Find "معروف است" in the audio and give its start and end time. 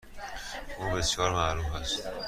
1.31-2.03